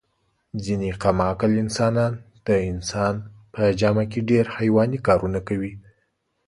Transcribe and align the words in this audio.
ځنې 0.63 0.89
کم 1.03 1.17
عقل 1.29 1.51
انسانان 1.63 2.13
د 2.47 2.49
انسان 2.71 3.15
په 3.53 3.61
جامه 3.79 4.05
کې 4.11 4.19
ډېر 4.29 4.45
حیواني 4.57 4.99
کارونه 5.07 5.39
کوي. 5.47 5.73